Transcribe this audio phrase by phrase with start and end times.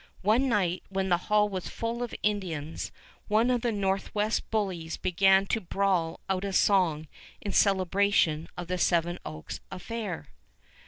[0.23, 2.91] One night, when the hall was full of Indians,
[3.27, 7.07] one of the Northwest bullies began to brawl out a song
[7.39, 10.29] in celebration of the Seven Oaks affair.